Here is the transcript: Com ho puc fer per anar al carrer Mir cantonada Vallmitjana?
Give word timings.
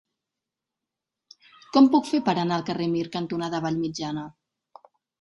Com 1.77 1.91
ho 1.91 1.93
puc 1.97 2.09
fer 2.13 2.23
per 2.31 2.37
anar 2.47 2.59
al 2.59 2.67
carrer 2.73 2.91
Mir 2.97 3.07
cantonada 3.19 3.63
Vallmitjana? 3.71 4.29